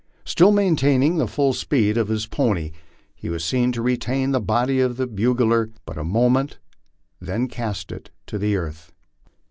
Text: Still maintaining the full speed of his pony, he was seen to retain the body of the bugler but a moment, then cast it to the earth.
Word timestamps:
Still 0.25 0.51
maintaining 0.51 1.17
the 1.19 1.27
full 1.27 1.53
speed 1.53 1.95
of 1.95 2.07
his 2.07 2.25
pony, 2.25 2.71
he 3.13 3.29
was 3.29 3.45
seen 3.45 3.71
to 3.73 3.83
retain 3.83 4.31
the 4.31 4.41
body 4.41 4.79
of 4.79 4.97
the 4.97 5.05
bugler 5.05 5.69
but 5.85 5.95
a 5.95 6.03
moment, 6.03 6.57
then 7.19 7.47
cast 7.47 7.91
it 7.91 8.09
to 8.25 8.39
the 8.39 8.55
earth. 8.55 8.91